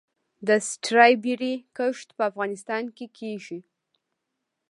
[0.47, 3.59] د سټرابیري کښت په افغانستان کې کیږي؟